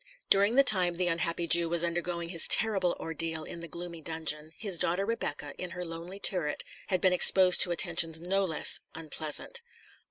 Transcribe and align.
During 0.31 0.55
the 0.55 0.63
time 0.63 0.95
the 0.95 1.05
unhappy 1.05 1.45
Jew 1.45 1.69
was 1.69 1.83
undergoing 1.83 2.29
his 2.29 2.47
terrible 2.47 2.97
ordeal 2.99 3.43
in 3.43 3.59
the 3.59 3.67
gloomy 3.67 4.01
dungeon, 4.01 4.51
his 4.57 4.79
daughter 4.79 5.05
Rebecca, 5.05 5.53
in 5.59 5.69
her 5.77 5.85
lonely 5.85 6.19
turret, 6.19 6.63
had 6.87 7.01
been 7.01 7.13
exposed 7.13 7.61
to 7.61 7.71
attentions 7.71 8.19
no 8.19 8.43
less 8.43 8.79
unpleasant. 8.95 9.61